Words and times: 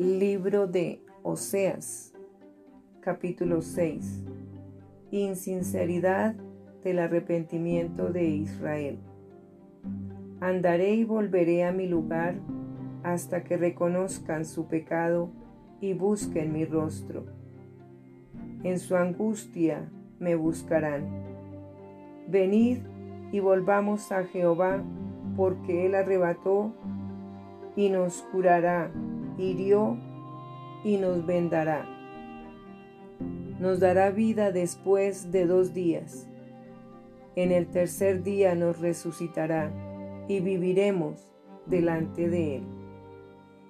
Libro 0.00 0.66
de 0.66 1.04
Oseas, 1.22 2.14
capítulo 3.02 3.60
6. 3.60 4.24
Insinceridad 5.10 6.34
del 6.82 7.00
arrepentimiento 7.00 8.10
de 8.10 8.24
Israel. 8.24 8.98
Andaré 10.40 10.94
y 10.94 11.04
volveré 11.04 11.64
a 11.64 11.72
mi 11.72 11.86
lugar 11.86 12.36
hasta 13.02 13.44
que 13.44 13.58
reconozcan 13.58 14.46
su 14.46 14.68
pecado 14.68 15.28
y 15.82 15.92
busquen 15.92 16.54
mi 16.54 16.64
rostro. 16.64 17.26
En 18.64 18.78
su 18.78 18.96
angustia 18.96 19.86
me 20.18 20.34
buscarán. 20.34 21.10
Venid 22.26 22.78
y 23.32 23.40
volvamos 23.40 24.12
a 24.12 24.24
Jehová, 24.24 24.82
porque 25.36 25.84
Él 25.84 25.94
arrebató 25.94 26.72
y 27.76 27.90
nos 27.90 28.22
curará 28.32 28.90
hirió 29.40 29.96
y 30.84 30.96
nos 30.96 31.26
vendará. 31.26 31.86
Nos 33.58 33.80
dará 33.80 34.10
vida 34.10 34.52
después 34.52 35.32
de 35.32 35.46
dos 35.46 35.74
días. 35.74 36.26
En 37.36 37.52
el 37.52 37.66
tercer 37.66 38.22
día 38.22 38.54
nos 38.54 38.80
resucitará 38.80 39.72
y 40.28 40.40
viviremos 40.40 41.28
delante 41.66 42.28
de 42.28 42.56
Él. 42.56 42.62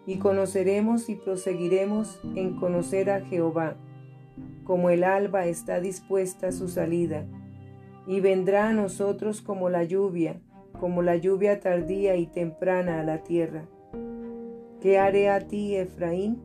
Y 0.06 0.16
conoceremos 0.16 1.09
y 1.09 1.16
proseguiremos 1.16 2.20
en 2.34 2.56
conocer 2.56 3.11
a 3.11 3.20
Jehová, 3.20 3.77
como 4.64 4.91
el 4.91 5.05
alba 5.05 5.47
está 5.47 5.80
dispuesta 5.80 6.48
a 6.48 6.52
su 6.52 6.69
salida, 6.69 7.27
y 8.06 8.20
vendrá 8.20 8.69
a 8.69 8.73
nosotros 8.73 9.42
como 9.42 9.69
la 9.69 9.84
lluvia, 9.84 10.41
como 10.78 11.02
la 11.02 11.16
lluvia 11.16 11.61
tardía 11.61 12.16
y 12.16 12.27
temprana 12.27 13.00
a 13.00 13.05
la 13.05 13.23
tierra 13.23 13.66
¿Qué 14.80 14.98
haré 14.98 15.29
a 15.29 15.41
ti, 15.41 15.77
Efraín? 15.77 16.39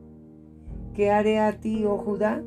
¿Qué 0.94 1.10
haré 1.10 1.38
a 1.38 1.58
ti, 1.58 1.86
oh 1.86 1.96
Judá? 1.96 2.42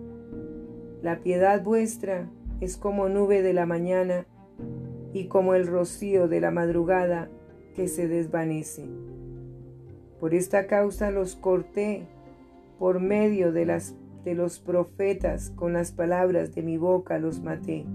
La 1.02 1.22
piedad 1.22 1.64
vuestra 1.64 2.30
es 2.62 2.78
como 2.78 3.10
nube 3.10 3.42
de 3.42 3.54
la 3.54 3.66
mañana 3.66 4.28
y 5.14 5.26
como 5.26 5.56
el 5.56 5.66
rocío 5.66 6.28
de 6.28 6.42
la 6.42 6.52
madrugada 6.52 7.28
que 7.76 7.88
se 7.88 8.08
desvanece. 8.08 8.86
Por 10.20 10.36
esta 10.36 10.68
causa 10.68 11.10
los 11.10 11.36
corté 11.36 12.06
por 12.78 13.00
medio 13.00 13.52
de, 13.52 13.82
de 14.24 14.36
los 14.36 14.60
profetas, 14.60 15.50
con 15.56 15.74
las 15.74 15.92
palabras 15.92 16.54
de 16.54 16.62
mi 16.62 16.78
boca 16.78 17.18
los 17.18 17.42
maté. 17.42 17.86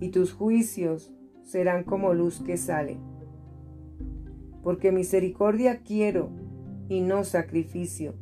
Y 0.00 0.10
tus 0.10 0.34
juicios 0.34 1.14
serán 1.44 1.82
como 1.82 2.12
luz 2.12 2.42
que 2.42 2.58
sale 2.58 2.98
porque 4.62 4.92
misericordia 4.92 5.80
quiero 5.84 6.30
y 6.88 7.00
no 7.00 7.24
sacrificio, 7.24 8.14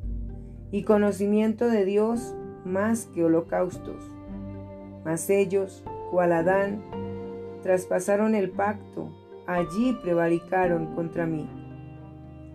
y 0.70 0.82
conocimiento 0.82 1.68
de 1.68 1.84
Dios 1.84 2.34
más 2.64 3.06
que 3.06 3.24
holocaustos. 3.24 4.12
Mas 5.04 5.30
ellos, 5.30 5.84
cual 6.10 6.32
Adán, 6.32 6.82
traspasaron 7.62 8.34
el 8.34 8.50
pacto, 8.50 9.10
allí 9.46 9.96
prevaricaron 10.02 10.94
contra 10.94 11.26
mí. 11.26 11.48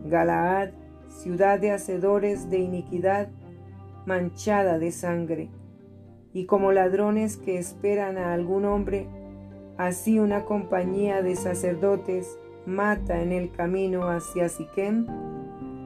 Galaad, 0.05 0.69
ciudad 1.09 1.59
de 1.59 1.71
hacedores 1.71 2.49
de 2.49 2.59
iniquidad, 2.59 3.29
manchada 4.05 4.77
de 4.77 4.91
sangre, 4.91 5.49
y 6.33 6.45
como 6.45 6.71
ladrones 6.71 7.37
que 7.37 7.57
esperan 7.57 8.17
a 8.17 8.33
algún 8.33 8.65
hombre, 8.65 9.07
así 9.77 10.19
una 10.19 10.45
compañía 10.45 11.21
de 11.21 11.35
sacerdotes 11.35 12.37
mata 12.65 13.21
en 13.21 13.31
el 13.31 13.51
camino 13.51 14.09
hacia 14.09 14.49
Siquem, 14.49 15.07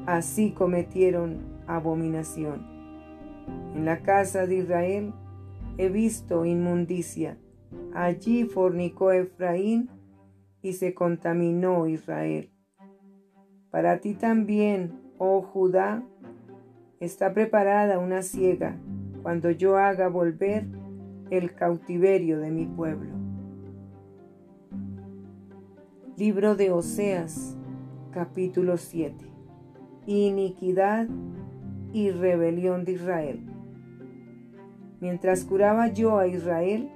así 0.05 0.51
cometieron 0.51 1.39
abominación. 1.67 2.65
En 3.75 3.85
la 3.85 4.01
casa 4.01 4.45
de 4.45 4.57
Israel 4.57 5.13
he 5.77 5.89
visto 5.89 6.45
inmundicia. 6.45 7.37
Allí 7.93 8.45
fornicó 8.45 9.11
Efraín 9.11 9.89
y 10.61 10.73
se 10.73 10.93
contaminó 10.93 11.87
Israel. 11.87 12.51
Para 13.69 13.99
ti 13.99 14.13
también, 14.13 14.99
oh 15.17 15.41
Judá, 15.41 16.03
está 16.99 17.33
preparada 17.33 17.99
una 17.99 18.21
ciega 18.21 18.77
cuando 19.21 19.51
yo 19.51 19.77
haga 19.77 20.07
volver 20.07 20.65
el 21.29 21.53
cautiverio 21.53 22.39
de 22.39 22.51
mi 22.51 22.65
pueblo. 22.65 23.16
Libro 26.17 26.55
de 26.55 26.71
Oseas, 26.71 27.55
capítulo 28.11 28.77
7. 28.77 29.13
Iniquidad 30.07 31.07
y 31.93 32.09
rebelión 32.09 32.85
de 32.85 32.93
Israel. 32.93 33.45
Mientras 34.99 35.45
curaba 35.45 35.89
yo 35.89 36.17
a 36.17 36.25
Israel, 36.25 36.89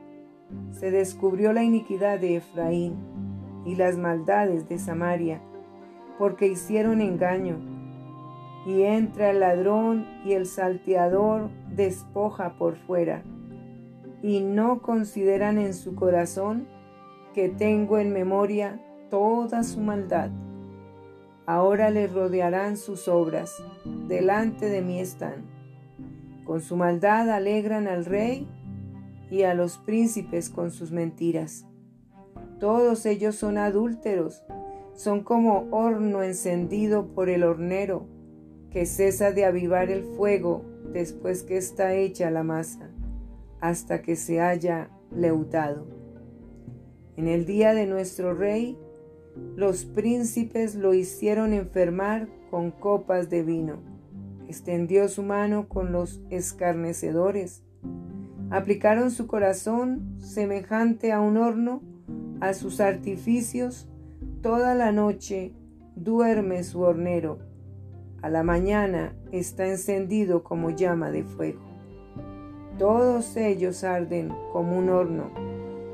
se 0.72 0.90
descubrió 0.90 1.54
la 1.54 1.64
iniquidad 1.64 2.20
de 2.20 2.38
Efraín 2.38 2.96
y 3.64 3.76
las 3.76 3.96
maldades 3.96 4.68
de 4.68 4.80
Samaria, 4.80 5.40
porque 6.18 6.48
hicieron 6.48 7.00
engaño. 7.00 7.60
Y 8.66 8.82
entra 8.82 9.30
el 9.30 9.42
ladrón 9.42 10.08
y 10.26 10.32
el 10.32 10.48
salteador 10.48 11.52
despoja 11.70 12.58
por 12.58 12.76
fuera, 12.76 13.22
y 14.24 14.40
no 14.40 14.82
consideran 14.82 15.60
en 15.60 15.76
su 15.76 15.94
corazón 15.94 16.68
que 17.36 17.50
tengo 17.50 18.00
en 18.00 18.12
memoria 18.14 18.82
toda 19.12 19.64
su 19.64 19.80
maldad. 19.82 20.32
Ahora 21.46 21.92
le 21.92 22.08
rodearán 22.08 22.78
sus 22.78 23.08
obras, 23.08 23.54
delante 24.08 24.70
de 24.70 24.82
mí 24.82 25.00
están. 25.00 25.46
Con 26.46 26.62
su 26.62 26.78
maldad 26.78 27.30
alegran 27.30 27.88
al 27.88 28.06
rey 28.06 28.48
y 29.30 29.44
a 29.44 29.54
los 29.54 29.78
príncipes 29.78 30.50
con 30.50 30.72
sus 30.72 30.92
mentiras. 30.92 31.66
Todos 32.60 33.06
ellos 33.06 33.36
son 33.36 33.58
adúlteros, 33.58 34.44
son 34.94 35.24
como 35.24 35.68
horno 35.72 36.24
encendido 36.24 37.08
por 37.08 37.30
el 37.30 37.44
hornero, 37.44 38.08
que 38.70 38.86
cesa 38.86 39.32
de 39.32 39.46
avivar 39.46 39.90
el 39.90 40.04
fuego 40.04 40.64
después 40.94 41.44
que 41.44 41.58
está 41.58 41.94
hecha 41.96 42.32
la 42.32 42.44
masa, 42.44 42.90
hasta 43.60 44.02
que 44.02 44.16
se 44.16 44.40
haya 44.40 44.90
leudado. 45.12 45.86
En 47.18 47.28
el 47.28 47.46
día 47.46 47.74
de 47.74 47.88
nuestro 47.88 48.34
rey, 48.34 48.78
los 49.56 49.86
príncipes 49.86 50.76
lo 50.76 50.94
hicieron 50.94 51.54
enfermar 51.54 52.28
con 52.50 52.72
copas 52.72 53.30
de 53.30 53.44
vino. 53.44 53.78
Extendió 54.48 55.08
su 55.08 55.24
mano 55.24 55.70
con 55.70 55.92
los 55.92 56.22
escarnecedores. 56.30 57.64
Aplicaron 58.50 59.12
su 59.12 59.28
corazón 59.28 60.18
semejante 60.20 61.12
a 61.12 61.22
un 61.22 61.38
horno 61.38 61.82
a 62.42 62.54
sus 62.54 62.82
artificios. 62.82 63.88
Toda 64.42 64.76
la 64.76 64.92
noche 64.92 65.54
duerme 65.96 66.64
su 66.64 66.82
hornero. 66.82 67.40
A 68.22 68.30
la 68.30 68.44
mañana 68.44 69.16
está 69.32 69.68
encendido 69.68 70.44
como 70.44 70.72
llama 70.72 71.12
de 71.12 71.24
fuego. 71.24 71.62
Todos 72.78 73.38
ellos 73.38 73.84
arden 73.84 74.34
como 74.52 74.78
un 74.78 74.90
horno 74.90 75.32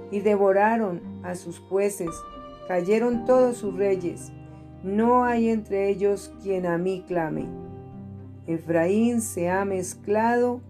y 0.09 0.21
devoraron 0.21 1.01
a 1.23 1.35
sus 1.35 1.59
jueces 1.59 2.09
Cayeron 2.67 3.25
todos 3.25 3.57
sus 3.57 3.75
reyes, 3.75 4.33
no 4.83 5.23
hay 5.23 5.49
entre 5.49 5.89
ellos 5.89 6.33
quien 6.43 6.65
a 6.65 6.77
mí 6.77 7.03
clame. 7.07 7.47
Efraín 8.45 9.21
se 9.21 9.49
ha 9.49 9.65
mezclado 9.65 10.61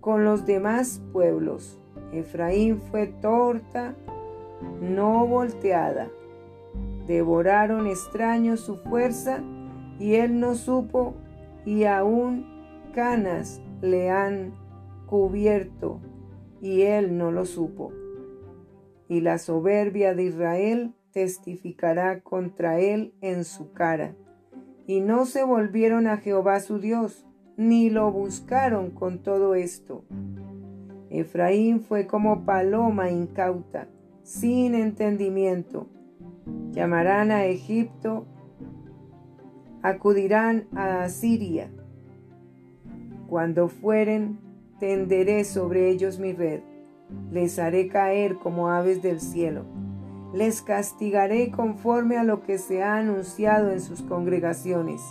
con 0.00 0.24
los 0.24 0.46
demás 0.46 1.02
pueblos. 1.12 1.78
Efraín 2.12 2.80
fue 2.80 3.06
torta, 3.06 3.94
no 4.80 5.26
volteada. 5.26 6.08
Devoraron 7.06 7.86
extraños 7.86 8.60
su 8.60 8.76
fuerza 8.76 9.42
y 9.98 10.14
él 10.14 10.40
no 10.40 10.54
supo 10.54 11.14
y 11.64 11.84
aún 11.84 12.46
canas 12.94 13.60
le 13.80 14.10
han 14.10 14.54
cubierto 15.06 16.00
y 16.60 16.82
él 16.82 17.16
no 17.16 17.30
lo 17.30 17.44
supo. 17.44 17.92
Y 19.08 19.20
la 19.20 19.38
soberbia 19.38 20.14
de 20.14 20.24
Israel 20.24 20.94
testificará 21.12 22.20
contra 22.20 22.78
él 22.78 23.12
en 23.20 23.44
su 23.44 23.72
cara. 23.72 24.14
Y 24.86 25.00
no 25.00 25.26
se 25.26 25.44
volvieron 25.44 26.06
a 26.06 26.16
Jehová 26.16 26.60
su 26.60 26.78
Dios, 26.78 27.26
ni 27.56 27.90
lo 27.90 28.10
buscaron 28.10 28.90
con 28.90 29.22
todo 29.22 29.54
esto. 29.54 30.04
Efraín 31.10 31.80
fue 31.80 32.06
como 32.06 32.44
paloma 32.44 33.10
incauta, 33.10 33.88
sin 34.22 34.74
entendimiento. 34.74 35.86
Llamarán 36.72 37.30
a 37.30 37.44
Egipto, 37.44 38.26
acudirán 39.82 40.66
a 40.74 41.02
Asiria. 41.02 41.70
Cuando 43.28 43.68
fueren, 43.68 44.38
tenderé 44.78 45.44
sobre 45.44 45.90
ellos 45.90 46.18
mi 46.18 46.32
red, 46.32 46.60
les 47.30 47.58
haré 47.58 47.88
caer 47.88 48.36
como 48.36 48.70
aves 48.70 49.02
del 49.02 49.20
cielo 49.20 49.79
les 50.32 50.62
castigaré 50.62 51.50
conforme 51.50 52.16
a 52.16 52.24
lo 52.24 52.42
que 52.42 52.58
se 52.58 52.82
ha 52.82 52.96
anunciado 52.96 53.70
en 53.70 53.80
sus 53.80 54.02
congregaciones. 54.02 55.02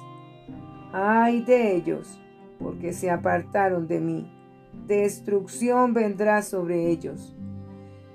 Ay 0.94 1.42
de 1.42 1.76
ellos, 1.76 2.20
porque 2.60 2.94
se 2.94 3.12
apartaron 3.12 3.88
de 3.88 4.00
mí. 4.00 4.32
Destrucción 4.88 5.94
vendrá 5.94 6.42
sobre 6.42 6.90
ellos, 6.90 7.36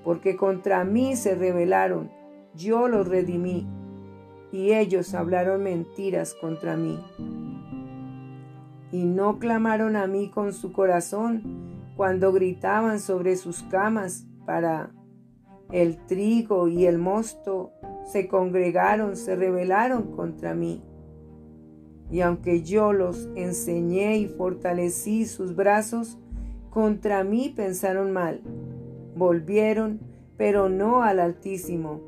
porque 0.03 0.37
contra 0.37 0.85
mí 0.85 1.17
se 1.17 1.35
rebelaron, 1.35 2.11
yo 2.55 2.89
los 2.89 3.07
redimí, 3.07 3.67
y 4.53 4.73
ellos 4.73 5.15
hablaron 5.15 5.63
mentiras 5.63 6.35
contra 6.41 6.77
mí. 6.77 6.99
Y 8.93 9.05
no 9.05 9.39
clamaron 9.39 9.97
a 9.97 10.07
mí 10.07 10.31
con 10.31 10.53
su 10.53 10.73
corazón 10.73 11.43
cuando 11.97 12.33
gritaban 12.33 13.01
sobre 13.01 13.37
sus 13.37 13.63
camas 13.65 14.27
para 14.47 14.91
el 15.73 15.97
trigo 16.07 16.69
y 16.69 16.87
el 16.87 16.99
mosto 16.99 17.73
se 18.05 18.29
congregaron, 18.29 19.17
se 19.17 19.35
rebelaron 19.37 20.15
contra 20.15 20.55
mí. 20.55 20.83
Y 22.11 22.21
aunque 22.21 22.63
yo 22.63 22.93
los 22.93 23.29
enseñé 23.35 24.19
y 24.19 24.29
fortalecí 24.29 25.25
sus 25.25 25.57
brazos, 25.57 26.19
contra 26.71 27.25
mí 27.25 27.53
pensaron 27.55 28.13
mal. 28.13 28.41
Volvieron, 29.17 30.01
pero 30.37 30.69
no 30.69 31.03
al 31.03 31.19
Altísimo. 31.19 32.01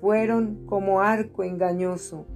Fueron 0.00 0.66
como 0.66 1.00
arco 1.00 1.44
engañoso. 1.44 2.26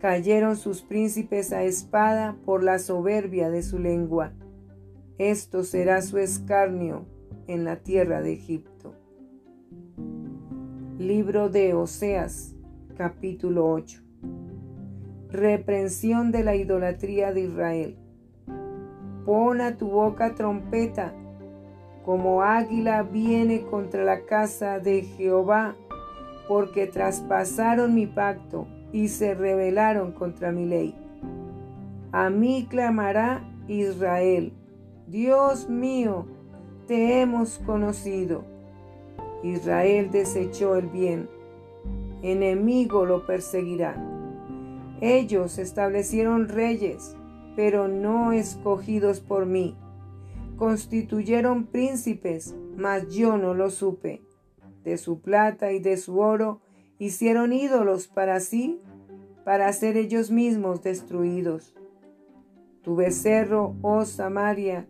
Cayeron 0.00 0.56
sus 0.56 0.82
príncipes 0.82 1.52
a 1.52 1.64
espada 1.64 2.36
por 2.44 2.62
la 2.62 2.78
soberbia 2.78 3.50
de 3.50 3.62
su 3.62 3.78
lengua. 3.78 4.32
Esto 5.18 5.64
será 5.64 6.02
su 6.02 6.18
escarnio 6.18 7.04
en 7.46 7.64
la 7.64 7.76
tierra 7.76 8.22
de 8.22 8.32
Egipto. 8.32 8.94
Libro 11.00 11.48
de 11.48 11.72
Oseas, 11.72 12.54
capítulo 12.98 13.70
8. 13.70 14.02
Reprensión 15.30 16.30
de 16.30 16.44
la 16.44 16.56
idolatría 16.56 17.32
de 17.32 17.40
Israel. 17.40 17.96
Pon 19.24 19.62
a 19.62 19.78
tu 19.78 19.88
boca 19.88 20.34
trompeta, 20.34 21.14
como 22.04 22.42
águila 22.42 23.02
viene 23.02 23.62
contra 23.62 24.04
la 24.04 24.26
casa 24.26 24.78
de 24.78 25.00
Jehová, 25.00 25.74
porque 26.46 26.86
traspasaron 26.86 27.94
mi 27.94 28.06
pacto 28.06 28.66
y 28.92 29.08
se 29.08 29.32
rebelaron 29.32 30.12
contra 30.12 30.52
mi 30.52 30.66
ley. 30.66 30.94
A 32.12 32.28
mí 32.28 32.66
clamará 32.68 33.42
Israel, 33.68 34.52
Dios 35.06 35.66
mío, 35.66 36.26
te 36.86 37.22
hemos 37.22 37.58
conocido. 37.60 38.59
Israel 39.42 40.10
desechó 40.10 40.76
el 40.76 40.86
bien, 40.86 41.28
enemigo 42.22 43.06
lo 43.06 43.26
perseguirá. 43.26 43.96
Ellos 45.00 45.58
establecieron 45.58 46.48
reyes, 46.48 47.16
pero 47.56 47.88
no 47.88 48.32
escogidos 48.32 49.20
por 49.20 49.46
mí. 49.46 49.76
Constituyeron 50.56 51.66
príncipes, 51.66 52.54
mas 52.76 53.08
yo 53.08 53.38
no 53.38 53.54
lo 53.54 53.70
supe. 53.70 54.22
De 54.84 54.98
su 54.98 55.20
plata 55.20 55.72
y 55.72 55.78
de 55.80 55.96
su 55.96 56.18
oro 56.20 56.60
hicieron 56.98 57.52
ídolos 57.52 58.08
para 58.08 58.40
sí, 58.40 58.78
para 59.44 59.72
ser 59.72 59.96
ellos 59.96 60.30
mismos 60.30 60.82
destruidos. 60.82 61.74
Tu 62.82 62.94
becerro, 62.94 63.74
oh 63.80 64.04
Samaria, 64.04 64.86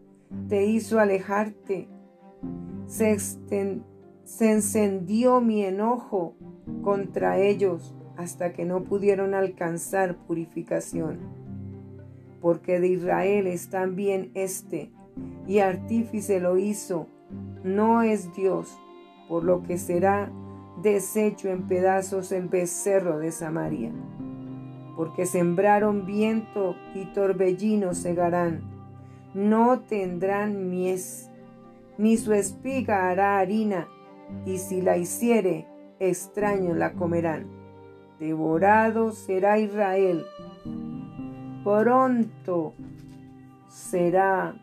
te 0.48 0.66
hizo 0.66 0.98
alejarte. 0.98 1.88
Se 2.86 3.12
extendió 3.12 3.89
se 4.30 4.52
encendió 4.52 5.40
mi 5.40 5.64
enojo 5.64 6.36
contra 6.82 7.38
ellos 7.40 7.96
hasta 8.16 8.52
que 8.52 8.64
no 8.64 8.84
pudieron 8.84 9.34
alcanzar 9.34 10.16
purificación. 10.18 11.18
Porque 12.40 12.78
de 12.78 12.86
Israel 12.86 13.48
es 13.48 13.70
también 13.70 14.30
este, 14.34 14.92
y 15.48 15.58
artífice 15.58 16.38
lo 16.38 16.58
hizo, 16.58 17.08
no 17.64 18.02
es 18.02 18.32
Dios, 18.32 18.78
por 19.28 19.42
lo 19.42 19.64
que 19.64 19.78
será 19.78 20.30
deshecho 20.80 21.48
en 21.48 21.66
pedazos 21.66 22.30
el 22.30 22.46
becerro 22.46 23.18
de 23.18 23.32
Samaria. 23.32 23.90
Porque 24.96 25.26
sembraron 25.26 26.06
viento 26.06 26.76
y 26.94 27.06
torbellino 27.06 27.94
segarán, 27.94 28.62
no 29.34 29.80
tendrán 29.80 30.70
mies, 30.70 31.28
ni 31.98 32.16
su 32.16 32.32
espiga 32.32 33.10
hará 33.10 33.38
harina, 33.40 33.88
y 34.46 34.58
si 34.58 34.80
la 34.80 34.96
hiciere, 34.96 35.66
extraños 35.98 36.76
la 36.76 36.92
comerán. 36.94 37.46
Devorado 38.18 39.12
será 39.12 39.58
Israel. 39.58 40.24
Pronto 41.64 42.74
será 43.68 44.54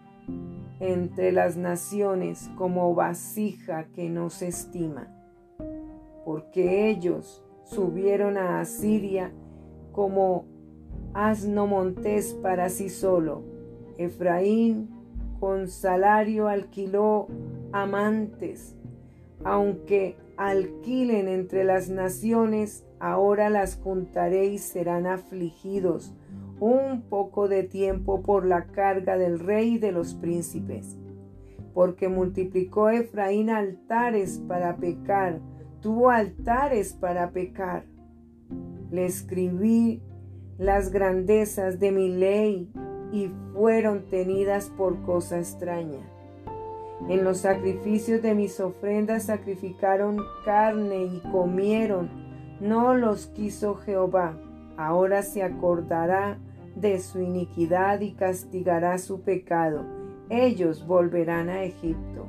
entre 0.79 1.31
las 1.31 1.57
naciones 1.57 2.49
como 2.55 2.93
vasija 2.93 3.85
que 3.85 4.09
no 4.09 4.29
se 4.29 4.47
estima, 4.47 5.07
porque 6.25 6.89
ellos 6.89 7.43
subieron 7.63 8.37
a 8.37 8.59
Asiria 8.59 9.31
como 9.91 10.45
asno 11.13 11.65
montés 11.65 12.33
para 12.41 12.69
sí 12.69 12.89
solo. 12.89 13.43
Efraín 13.97 14.89
con 15.39 15.67
salario 15.67 16.47
alquiló 16.47 17.27
amantes 17.71 18.76
aunque 19.43 20.17
alquilen 20.37 21.27
entre 21.27 21.63
las 21.63 21.89
naciones, 21.89 22.85
ahora 22.99 23.49
las 23.49 23.75
juntaré 23.75 24.45
y 24.45 24.57
serán 24.57 25.07
afligidos 25.07 26.13
un 26.59 27.01
poco 27.01 27.47
de 27.47 27.63
tiempo 27.63 28.21
por 28.21 28.45
la 28.45 28.65
carga 28.65 29.17
del 29.17 29.39
rey 29.39 29.75
y 29.75 29.77
de 29.77 29.91
los 29.91 30.15
príncipes. 30.15 30.97
Porque 31.73 32.09
multiplicó 32.09 32.89
Efraín 32.89 33.49
altares 33.49 34.41
para 34.47 34.77
pecar, 34.77 35.39
tuvo 35.81 36.09
altares 36.09 36.93
para 36.93 37.31
pecar. 37.31 37.85
Le 38.89 39.05
escribí 39.05 40.01
las 40.57 40.91
grandezas 40.91 41.79
de 41.79 41.91
mi 41.91 42.09
ley 42.09 42.71
y 43.11 43.29
fueron 43.53 44.09
tenidas 44.09 44.71
por 44.75 45.03
cosa 45.03 45.37
extraña. 45.37 46.16
En 47.07 47.23
los 47.23 47.39
sacrificios 47.39 48.21
de 48.21 48.33
mis 48.33 48.59
ofrendas 48.59 49.23
sacrificaron 49.23 50.17
carne 50.43 51.05
y 51.05 51.21
comieron. 51.31 52.09
No 52.59 52.95
los 52.95 53.27
quiso 53.27 53.75
Jehová. 53.75 54.37
Ahora 54.77 55.21
se 55.21 55.43
acordará 55.43 56.37
de 56.75 56.99
su 56.99 57.21
iniquidad 57.21 58.01
y 58.01 58.11
castigará 58.11 58.97
su 58.97 59.21
pecado. 59.21 59.85
Ellos 60.29 60.85
volverán 60.85 61.49
a 61.49 61.63
Egipto. 61.63 62.25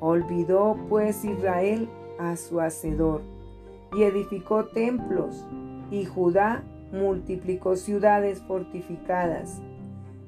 Olvidó 0.00 0.76
pues 0.88 1.24
Israel 1.24 1.88
a 2.18 2.36
su 2.36 2.60
hacedor 2.60 3.22
y 3.96 4.04
edificó 4.04 4.66
templos, 4.66 5.46
y 5.90 6.04
Judá 6.06 6.62
multiplicó 6.92 7.76
ciudades 7.76 8.40
fortificadas 8.42 9.60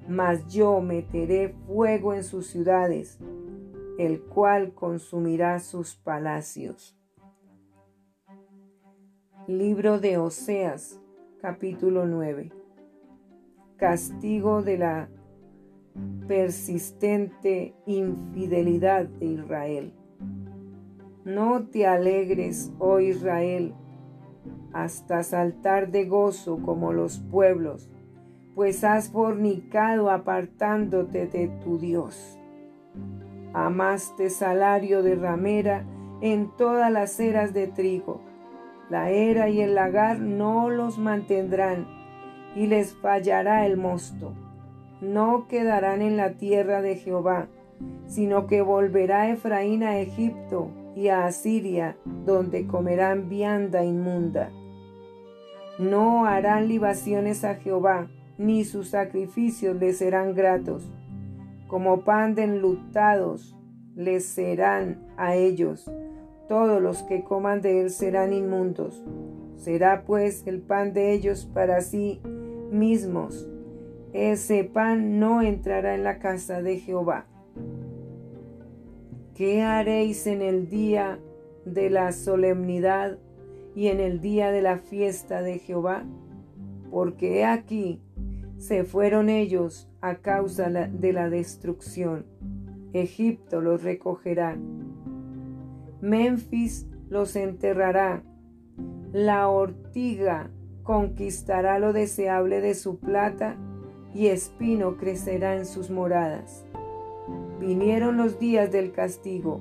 mas 0.08 0.46
yo 0.48 0.80
meteré 0.80 1.54
fuego 1.66 2.14
en 2.14 2.24
sus 2.24 2.46
ciudades, 2.46 3.18
el 3.98 4.20
cual 4.22 4.74
consumirá 4.74 5.58
sus 5.60 5.94
palacios. 5.94 6.96
Libro 9.46 10.00
de 10.00 10.18
Oseas, 10.18 11.00
capítulo 11.40 12.06
9. 12.06 12.52
Castigo 13.76 14.62
de 14.62 14.78
la 14.78 15.08
persistente 16.26 17.74
infidelidad 17.86 19.06
de 19.06 19.26
Israel. 19.26 19.92
No 21.24 21.66
te 21.68 21.86
alegres, 21.86 22.72
oh 22.78 23.00
Israel, 23.00 23.74
hasta 24.72 25.22
saltar 25.22 25.90
de 25.90 26.06
gozo 26.06 26.60
como 26.62 26.92
los 26.92 27.18
pueblos 27.18 27.90
pues 28.54 28.84
has 28.84 29.10
fornicado 29.10 30.10
apartándote 30.10 31.26
de 31.26 31.48
tu 31.62 31.78
Dios. 31.78 32.38
Amaste 33.54 34.30
salario 34.30 35.02
de 35.04 35.14
ramera 35.14 35.84
en 36.20 36.50
todas 36.56 36.90
las 36.90 37.18
eras 37.20 37.54
de 37.54 37.68
trigo. 37.68 38.20
La 38.90 39.10
era 39.10 39.48
y 39.48 39.60
el 39.60 39.76
lagar 39.76 40.18
no 40.18 40.70
los 40.70 40.98
mantendrán, 40.98 41.86
y 42.56 42.66
les 42.66 42.94
fallará 42.94 43.64
el 43.64 43.76
mosto. 43.76 44.32
No 45.00 45.46
quedarán 45.48 46.02
en 46.02 46.16
la 46.16 46.32
tierra 46.32 46.82
de 46.82 46.96
Jehová, 46.96 47.46
sino 48.06 48.46
que 48.46 48.60
volverá 48.60 49.30
Efraín 49.30 49.84
a 49.84 49.98
Egipto 49.98 50.70
y 50.96 51.08
a 51.08 51.24
Asiria, 51.24 51.96
donde 52.04 52.66
comerán 52.66 53.28
vianda 53.28 53.84
inmunda. 53.84 54.50
No 55.78 56.26
harán 56.26 56.68
libaciones 56.68 57.44
a 57.44 57.54
Jehová, 57.54 58.08
ni 58.36 58.64
sus 58.64 58.90
sacrificios 58.90 59.76
les 59.76 59.98
serán 59.98 60.34
gratos. 60.34 60.90
Como 61.74 62.02
pan 62.02 62.36
de 62.36 62.44
enlutados 62.44 63.56
les 63.96 64.24
serán 64.24 65.08
a 65.16 65.34
ellos. 65.34 65.90
Todos 66.46 66.80
los 66.80 67.02
que 67.02 67.24
coman 67.24 67.62
de 67.62 67.80
él 67.80 67.90
serán 67.90 68.32
inmundos. 68.32 69.02
Será 69.56 70.04
pues 70.04 70.46
el 70.46 70.60
pan 70.60 70.92
de 70.92 71.12
ellos 71.12 71.50
para 71.52 71.80
sí 71.80 72.20
mismos, 72.70 73.48
ese 74.12 74.62
pan 74.62 75.18
no 75.18 75.42
entrará 75.42 75.96
en 75.96 76.04
la 76.04 76.20
casa 76.20 76.62
de 76.62 76.78
Jehová. 76.78 77.26
¿Qué 79.34 79.62
haréis 79.62 80.28
en 80.28 80.42
el 80.42 80.68
día 80.68 81.18
de 81.64 81.90
la 81.90 82.12
solemnidad 82.12 83.18
y 83.74 83.88
en 83.88 83.98
el 83.98 84.20
día 84.20 84.52
de 84.52 84.62
la 84.62 84.78
fiesta 84.78 85.42
de 85.42 85.58
Jehová? 85.58 86.04
Porque 86.92 87.44
aquí, 87.44 88.00
se 88.58 88.84
fueron 88.84 89.28
ellos 89.28 89.90
a 90.04 90.16
causa 90.16 90.68
de 90.68 91.12
la 91.14 91.30
destrucción. 91.30 92.26
Egipto 92.92 93.62
los 93.62 93.82
recogerá. 93.82 94.54
Memphis 96.02 96.86
los 97.08 97.36
enterrará. 97.36 98.22
La 99.14 99.48
ortiga 99.48 100.50
conquistará 100.82 101.78
lo 101.78 101.94
deseable 101.94 102.60
de 102.60 102.74
su 102.74 102.98
plata 102.98 103.56
y 104.12 104.26
espino 104.26 104.98
crecerá 104.98 105.56
en 105.56 105.64
sus 105.64 105.88
moradas. 105.88 106.66
Vinieron 107.58 108.18
los 108.18 108.38
días 108.38 108.70
del 108.70 108.92
castigo, 108.92 109.60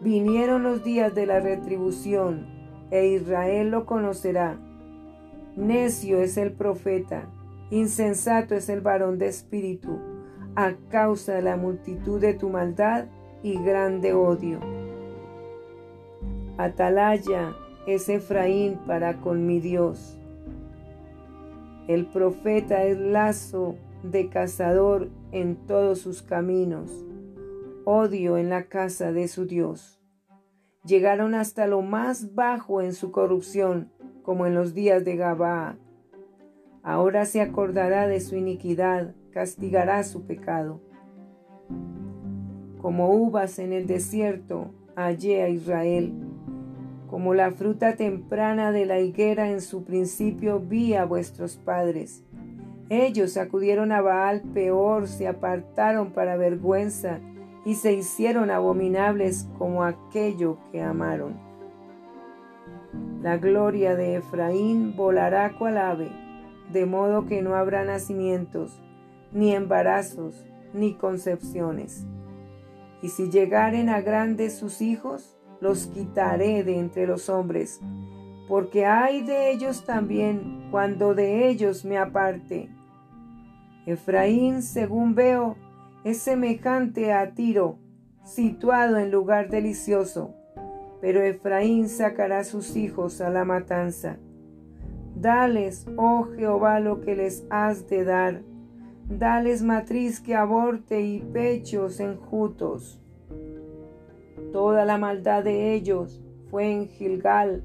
vinieron 0.00 0.64
los 0.64 0.82
días 0.82 1.14
de 1.14 1.26
la 1.26 1.38
retribución, 1.38 2.48
e 2.90 3.06
Israel 3.06 3.70
lo 3.70 3.86
conocerá. 3.86 4.58
Necio 5.54 6.18
es 6.18 6.36
el 6.38 6.52
profeta, 6.52 7.30
insensato 7.70 8.54
es 8.54 8.68
el 8.68 8.80
varón 8.80 9.18
de 9.18 9.28
espíritu, 9.28 9.98
a 10.54 10.74
causa 10.88 11.34
de 11.34 11.42
la 11.42 11.56
multitud 11.56 12.20
de 12.20 12.34
tu 12.34 12.48
maldad 12.48 13.06
y 13.42 13.58
grande 13.62 14.14
odio. 14.14 14.60
Atalaya 16.58 17.54
es 17.86 18.08
Efraín 18.08 18.78
para 18.86 19.20
con 19.20 19.46
mi 19.46 19.60
Dios. 19.60 20.18
El 21.88 22.06
profeta 22.06 22.84
es 22.84 22.98
lazo 22.98 23.76
de 24.02 24.28
cazador 24.28 25.10
en 25.32 25.56
todos 25.66 26.00
sus 26.00 26.22
caminos, 26.22 26.90
odio 27.84 28.38
en 28.38 28.48
la 28.48 28.64
casa 28.64 29.12
de 29.12 29.28
su 29.28 29.46
Dios. 29.46 30.00
Llegaron 30.84 31.34
hasta 31.34 31.66
lo 31.66 31.82
más 31.82 32.34
bajo 32.34 32.80
en 32.80 32.92
su 32.92 33.12
corrupción, 33.12 33.92
como 34.22 34.46
en 34.46 34.54
los 34.54 34.74
días 34.74 35.04
de 35.04 35.16
Gabaa. 35.16 35.76
Ahora 36.86 37.24
se 37.24 37.40
acordará 37.40 38.06
de 38.06 38.20
su 38.20 38.36
iniquidad, 38.36 39.16
castigará 39.32 40.04
su 40.04 40.24
pecado. 40.24 40.80
Como 42.80 43.10
uvas 43.10 43.58
en 43.58 43.72
el 43.72 43.88
desierto, 43.88 44.70
hallé 44.94 45.42
a 45.42 45.48
Israel. 45.48 46.14
Como 47.10 47.34
la 47.34 47.50
fruta 47.50 47.96
temprana 47.96 48.70
de 48.70 48.86
la 48.86 49.00
higuera 49.00 49.50
en 49.50 49.62
su 49.62 49.82
principio 49.82 50.60
vi 50.60 50.94
a 50.94 51.04
vuestros 51.04 51.56
padres. 51.56 52.22
Ellos 52.88 53.36
acudieron 53.36 53.90
a 53.90 54.00
Baal 54.00 54.42
peor, 54.54 55.08
se 55.08 55.26
apartaron 55.26 56.12
para 56.12 56.36
vergüenza 56.36 57.18
y 57.64 57.74
se 57.74 57.94
hicieron 57.94 58.52
abominables 58.52 59.48
como 59.58 59.82
aquello 59.82 60.58
que 60.70 60.82
amaron. 60.82 61.34
La 63.22 63.38
gloria 63.38 63.96
de 63.96 64.14
Efraín 64.14 64.94
volará 64.94 65.56
cual 65.58 65.78
ave, 65.78 66.25
de 66.72 66.86
modo 66.86 67.26
que 67.26 67.42
no 67.42 67.54
habrá 67.54 67.84
nacimientos, 67.84 68.82
ni 69.32 69.54
embarazos, 69.54 70.46
ni 70.72 70.94
concepciones. 70.94 72.06
Y 73.02 73.08
si 73.08 73.30
llegaren 73.30 73.88
a 73.88 74.00
grandes 74.00 74.56
sus 74.56 74.80
hijos, 74.80 75.36
los 75.60 75.86
quitaré 75.86 76.64
de 76.64 76.78
entre 76.78 77.06
los 77.06 77.28
hombres, 77.28 77.80
porque 78.48 78.86
hay 78.86 79.22
de 79.22 79.50
ellos 79.50 79.84
también 79.84 80.68
cuando 80.70 81.14
de 81.14 81.48
ellos 81.48 81.84
me 81.84 81.98
aparte. 81.98 82.68
Efraín, 83.86 84.62
según 84.62 85.14
veo, 85.14 85.56
es 86.04 86.18
semejante 86.18 87.12
a 87.12 87.32
Tiro, 87.34 87.78
situado 88.24 88.98
en 88.98 89.10
lugar 89.10 89.48
delicioso, 89.48 90.34
pero 91.00 91.22
Efraín 91.22 91.88
sacará 91.88 92.44
sus 92.44 92.76
hijos 92.76 93.20
a 93.20 93.30
la 93.30 93.44
matanza. 93.44 94.18
Dales, 95.16 95.86
oh 95.96 96.28
Jehová, 96.36 96.78
lo 96.78 97.00
que 97.00 97.16
les 97.16 97.46
has 97.48 97.88
de 97.88 98.04
dar. 98.04 98.42
Dales 99.08 99.62
matriz 99.62 100.20
que 100.20 100.34
aborte 100.34 101.00
y 101.00 101.20
pechos 101.20 102.00
enjutos. 102.00 103.00
Toda 104.52 104.84
la 104.84 104.98
maldad 104.98 105.42
de 105.42 105.72
ellos 105.72 106.22
fue 106.50 106.70
en 106.70 106.88
Gilgal. 106.88 107.64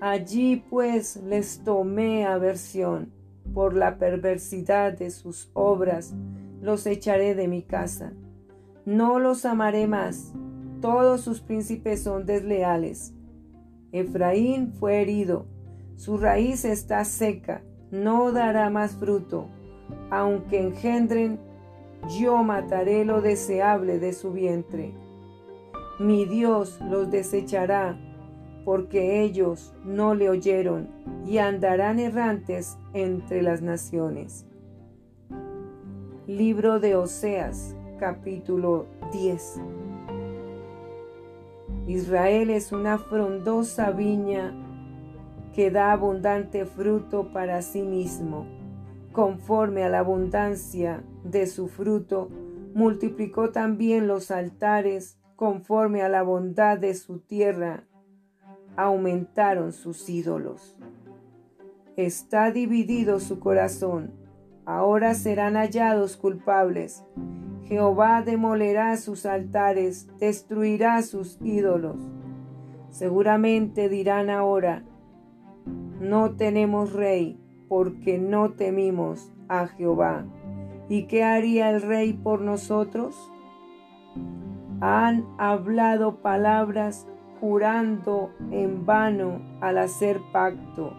Allí 0.00 0.64
pues 0.68 1.22
les 1.22 1.62
tomé 1.62 2.26
aversión 2.26 3.12
por 3.54 3.74
la 3.74 3.98
perversidad 3.98 4.98
de 4.98 5.10
sus 5.10 5.50
obras, 5.52 6.12
los 6.60 6.86
echaré 6.86 7.36
de 7.36 7.46
mi 7.46 7.62
casa. 7.62 8.12
No 8.84 9.20
los 9.20 9.44
amaré 9.44 9.86
más, 9.86 10.32
todos 10.80 11.20
sus 11.20 11.40
príncipes 11.40 12.02
son 12.02 12.26
desleales. 12.26 13.14
Efraín 13.92 14.72
fue 14.72 15.00
herido, 15.00 15.46
su 16.02 16.18
raíz 16.18 16.64
está 16.64 17.04
seca, 17.04 17.62
no 17.92 18.32
dará 18.32 18.70
más 18.70 18.96
fruto. 18.96 19.46
Aunque 20.10 20.58
engendren, 20.60 21.38
yo 22.18 22.42
mataré 22.42 23.04
lo 23.04 23.20
deseable 23.20 24.00
de 24.00 24.12
su 24.12 24.32
vientre. 24.32 24.94
Mi 26.00 26.24
Dios 26.24 26.80
los 26.80 27.08
desechará 27.08 27.96
porque 28.64 29.22
ellos 29.22 29.76
no 29.84 30.16
le 30.16 30.28
oyeron 30.28 30.88
y 31.24 31.38
andarán 31.38 32.00
errantes 32.00 32.76
entre 32.94 33.40
las 33.40 33.62
naciones. 33.62 34.44
Libro 36.26 36.80
de 36.80 36.96
Oseas, 36.96 37.76
capítulo 38.00 38.86
10. 39.12 39.60
Israel 41.86 42.50
es 42.50 42.72
una 42.72 42.98
frondosa 42.98 43.92
viña 43.92 44.52
que 45.54 45.70
da 45.70 45.92
abundante 45.92 46.64
fruto 46.64 47.32
para 47.32 47.62
sí 47.62 47.82
mismo. 47.82 48.46
Conforme 49.12 49.84
a 49.84 49.88
la 49.88 49.98
abundancia 50.00 51.04
de 51.24 51.46
su 51.46 51.68
fruto, 51.68 52.30
multiplicó 52.74 53.50
también 53.50 54.06
los 54.06 54.30
altares 54.30 55.18
conforme 55.36 56.02
a 56.02 56.08
la 56.08 56.22
bondad 56.22 56.78
de 56.78 56.94
su 56.94 57.18
tierra 57.18 57.84
aumentaron 58.76 59.72
sus 59.72 60.08
ídolos. 60.08 60.76
Está 61.96 62.50
dividido 62.50 63.20
su 63.20 63.38
corazón, 63.38 64.14
ahora 64.64 65.14
serán 65.14 65.54
hallados 65.56 66.16
culpables. 66.16 67.04
Jehová 67.64 68.22
demolerá 68.22 68.96
sus 68.96 69.26
altares, 69.26 70.08
destruirá 70.18 71.02
sus 71.02 71.38
ídolos. 71.42 71.96
Seguramente 72.90 73.88
dirán 73.88 74.30
ahora, 74.30 74.84
no 76.02 76.32
tenemos 76.32 76.92
rey, 76.92 77.38
porque 77.68 78.18
no 78.18 78.50
temimos 78.50 79.32
a 79.48 79.68
Jehová. 79.68 80.26
¿Y 80.88 81.04
qué 81.04 81.22
haría 81.22 81.70
el 81.70 81.80
rey 81.80 82.12
por 82.12 82.40
nosotros? 82.40 83.16
Han 84.80 85.24
hablado 85.38 86.16
palabras 86.16 87.06
jurando 87.40 88.30
en 88.50 88.84
vano 88.84 89.40
al 89.60 89.78
hacer 89.78 90.20
pacto. 90.32 90.92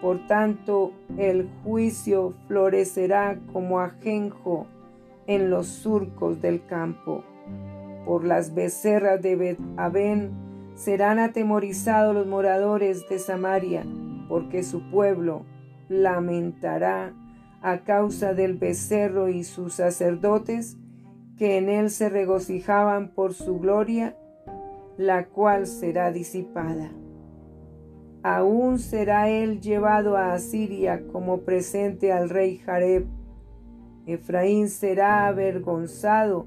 Por 0.00 0.26
tanto, 0.28 0.92
el 1.18 1.50
juicio 1.64 2.34
florecerá 2.46 3.40
como 3.52 3.80
ajenjo 3.80 4.68
en 5.26 5.50
los 5.50 5.66
surcos 5.66 6.40
del 6.40 6.64
campo. 6.66 7.24
Por 8.04 8.24
las 8.24 8.54
becerras 8.54 9.20
de 9.20 9.34
bet 9.34 9.58
serán 10.76 11.18
atemorizados 11.18 12.14
los 12.14 12.26
moradores 12.26 13.08
de 13.08 13.18
Samaria, 13.18 13.84
porque 14.28 14.62
su 14.62 14.90
pueblo 14.90 15.44
lamentará 15.88 17.14
a 17.62 17.84
causa 17.84 18.34
del 18.34 18.54
becerro 18.54 19.28
y 19.28 19.44
sus 19.44 19.74
sacerdotes 19.74 20.76
que 21.36 21.58
en 21.58 21.68
él 21.68 21.90
se 21.90 22.08
regocijaban 22.08 23.08
por 23.08 23.34
su 23.34 23.58
gloria 23.58 24.16
la 24.96 25.26
cual 25.26 25.66
será 25.66 26.10
disipada. 26.10 26.90
Aún 28.22 28.78
será 28.78 29.28
él 29.28 29.60
llevado 29.60 30.16
a 30.16 30.32
Asiria 30.32 31.06
como 31.12 31.42
presente 31.42 32.12
al 32.12 32.30
rey 32.30 32.58
Jareb. 32.58 33.06
Efraín 34.06 34.68
será 34.68 35.26
avergonzado 35.26 36.46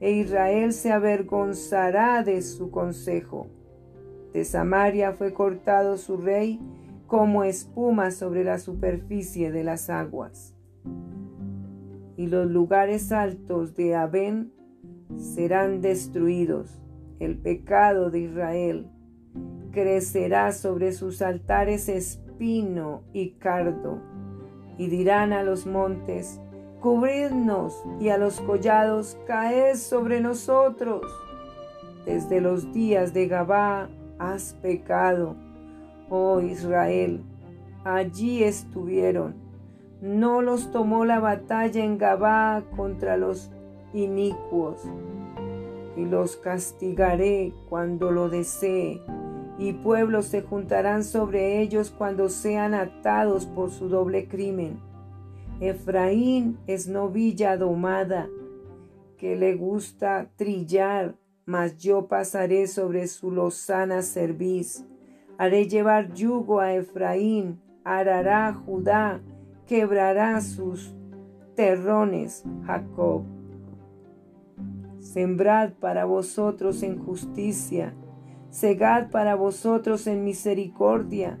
e 0.00 0.12
Israel 0.12 0.72
se 0.72 0.92
avergonzará 0.92 2.22
de 2.22 2.40
su 2.42 2.70
consejo. 2.70 3.48
De 4.32 4.44
Samaria 4.44 5.12
fue 5.12 5.32
cortado 5.32 5.98
su 5.98 6.16
rey 6.16 6.58
como 7.10 7.42
espuma 7.42 8.12
sobre 8.12 8.44
la 8.44 8.60
superficie 8.60 9.50
de 9.50 9.64
las 9.64 9.90
aguas. 9.90 10.54
Y 12.16 12.28
los 12.28 12.48
lugares 12.48 13.10
altos 13.10 13.74
de 13.74 13.96
Abén 13.96 14.52
serán 15.16 15.80
destruidos 15.80 16.80
el 17.18 17.36
pecado 17.36 18.12
de 18.12 18.20
Israel. 18.20 18.92
Crecerá 19.72 20.52
sobre 20.52 20.92
sus 20.92 21.20
altares 21.20 21.88
espino 21.88 23.02
y 23.12 23.32
cardo, 23.32 24.00
y 24.78 24.86
dirán 24.86 25.32
a 25.32 25.42
los 25.42 25.66
montes, 25.66 26.40
cubridnos 26.80 27.74
y 27.98 28.10
a 28.10 28.18
los 28.18 28.40
collados 28.40 29.18
caed 29.26 29.74
sobre 29.74 30.20
nosotros. 30.20 31.02
Desde 32.06 32.40
los 32.40 32.72
días 32.72 33.12
de 33.12 33.26
Gabá 33.26 33.90
has 34.20 34.52
pecado, 34.62 35.34
oh 36.10 36.40
Israel, 36.40 37.22
allí 37.84 38.44
estuvieron. 38.44 39.34
No 40.02 40.42
los 40.42 40.70
tomó 40.70 41.06
la 41.06 41.20
batalla 41.20 41.82
en 41.82 41.96
Gabá 41.96 42.62
contra 42.76 43.16
los 43.16 43.50
inicuos, 43.94 44.82
y 45.96 46.04
los 46.04 46.36
castigaré 46.36 47.54
cuando 47.70 48.10
lo 48.10 48.28
desee, 48.28 49.00
y 49.58 49.72
pueblos 49.72 50.26
se 50.26 50.42
juntarán 50.42 51.04
sobre 51.04 51.62
ellos 51.62 51.90
cuando 51.90 52.28
sean 52.28 52.74
atados 52.74 53.46
por 53.46 53.70
su 53.70 53.88
doble 53.88 54.28
crimen 54.28 54.90
Efraín 55.60 56.58
es 56.66 56.88
novilla 56.88 57.58
domada, 57.58 58.30
que 59.18 59.36
le 59.36 59.56
gusta 59.56 60.30
trillar, 60.36 61.16
mas 61.44 61.76
yo 61.76 62.08
pasaré 62.08 62.66
sobre 62.66 63.06
su 63.08 63.30
lozana 63.30 64.00
cerviz. 64.00 64.86
Haré 65.40 65.66
llevar 65.68 66.12
yugo 66.12 66.60
a 66.60 66.74
Efraín, 66.74 67.62
arará 67.82 68.52
Judá, 68.52 69.22
quebrará 69.66 70.38
sus 70.42 70.94
terrones 71.56 72.44
Jacob. 72.66 73.22
Sembrad 74.98 75.72
para 75.80 76.04
vosotros 76.04 76.82
en 76.82 77.02
justicia, 77.02 77.94
segad 78.50 79.08
para 79.08 79.34
vosotros 79.34 80.06
en 80.06 80.24
misericordia, 80.24 81.38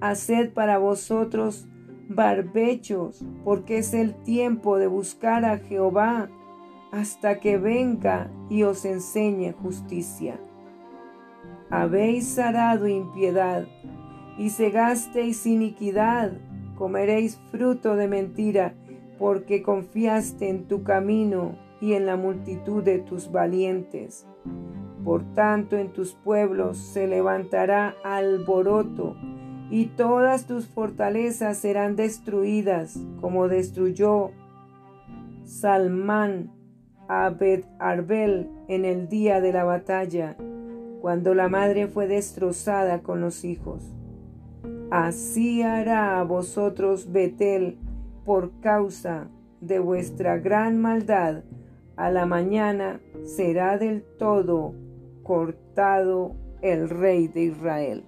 haced 0.00 0.52
para 0.52 0.78
vosotros 0.78 1.66
barbechos, 2.08 3.26
porque 3.42 3.78
es 3.78 3.92
el 3.92 4.14
tiempo 4.22 4.78
de 4.78 4.86
buscar 4.86 5.44
a 5.44 5.58
Jehová 5.58 6.30
hasta 6.92 7.40
que 7.40 7.58
venga 7.58 8.30
y 8.48 8.62
os 8.62 8.84
enseñe 8.84 9.50
justicia. 9.50 10.38
Habéis 11.72 12.38
arado 12.38 12.86
impiedad 12.86 13.66
y 14.36 14.50
cegasteis 14.50 15.46
iniquidad, 15.46 16.32
comeréis 16.76 17.40
fruto 17.50 17.96
de 17.96 18.08
mentira, 18.08 18.74
porque 19.18 19.62
confiaste 19.62 20.50
en 20.50 20.68
tu 20.68 20.82
camino 20.82 21.56
y 21.80 21.94
en 21.94 22.04
la 22.04 22.16
multitud 22.16 22.82
de 22.82 22.98
tus 22.98 23.32
valientes. 23.32 24.26
Por 25.02 25.24
tanto, 25.32 25.78
en 25.78 25.94
tus 25.94 26.12
pueblos 26.12 26.76
se 26.76 27.06
levantará 27.06 27.94
alboroto 28.04 29.16
y 29.70 29.86
todas 29.86 30.46
tus 30.46 30.66
fortalezas 30.66 31.56
serán 31.56 31.96
destruidas, 31.96 32.98
como 33.22 33.48
destruyó 33.48 34.30
Salmán 35.46 36.52
a 37.08 37.30
Bet 37.30 37.64
Arbel 37.78 38.50
en 38.68 38.84
el 38.84 39.08
día 39.08 39.40
de 39.40 39.54
la 39.54 39.64
batalla, 39.64 40.36
cuando 41.02 41.34
la 41.34 41.48
madre 41.48 41.88
fue 41.88 42.06
destrozada 42.06 43.02
con 43.02 43.20
los 43.20 43.44
hijos. 43.44 43.82
Así 44.92 45.60
hará 45.60 46.20
a 46.20 46.22
vosotros 46.22 47.10
Betel 47.10 47.76
por 48.24 48.60
causa 48.60 49.28
de 49.60 49.80
vuestra 49.80 50.38
gran 50.38 50.80
maldad. 50.80 51.42
A 51.96 52.08
la 52.12 52.24
mañana 52.24 53.00
será 53.24 53.78
del 53.78 54.04
todo 54.16 54.76
cortado 55.24 56.36
el 56.60 56.88
rey 56.88 57.26
de 57.26 57.46
Israel. 57.46 58.04